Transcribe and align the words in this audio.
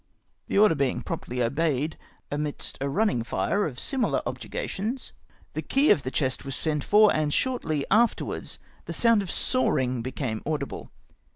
The 0.47 0.57
order 0.57 0.73
being 0.73 1.01
promptly 1.03 1.43
obeyed, 1.43 1.95
amidst 2.31 2.75
a 2.81 2.89
running 2.89 3.23
fire 3.23 3.67
of 3.67 3.79
similar 3.79 4.23
objurgations, 4.25 5.13
the 5.53 5.61
key 5.61 5.91
of 5.91 6.01
the 6.01 6.09
chest 6.09 6.43
was 6.43 6.55
sent 6.55 6.83
for, 6.83 7.13
and 7.15 7.31
shortly 7.31 7.85
afterwards 7.91 8.57
the 8.85 8.93
sound 8.93 9.21
of 9.21 9.29
sawing 9.29 10.01
became 10.01 10.41
audible. 10.43 10.89